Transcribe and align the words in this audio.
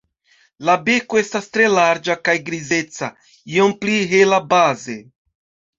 La 0.69 0.77
beko 0.87 1.19
estas 1.23 1.51
tre 1.57 1.67
larĝa 1.75 2.17
kaj 2.31 2.35
grizeca, 2.49 3.11
iom 3.57 3.79
pli 3.85 4.03
hela 4.17 4.45
baze. 4.57 4.99